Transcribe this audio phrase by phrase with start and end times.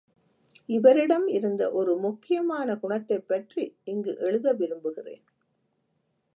[0.65, 5.23] இவரிடம் இருந்த ஒரு முக்கியமான குணத்தைப் பற்றி இங்கு எழுத விரும்புகிறேன்.